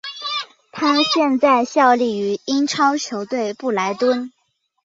[0.71, 4.31] 他现在效力于英超球队布莱顿。